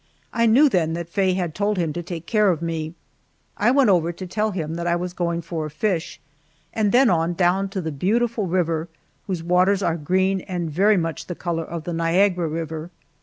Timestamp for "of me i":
2.49-3.69